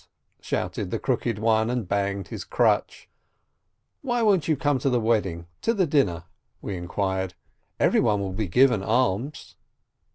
[0.41, 3.07] shouted the Crooked One, and banged his crutch.
[4.01, 6.23] "Why won't you come to the wedding, to the dinner?"
[6.63, 7.35] we inquired.
[7.79, 9.57] "Everyone will be given alms."